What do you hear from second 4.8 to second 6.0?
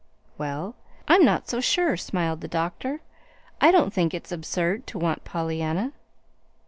to want Pollyanna."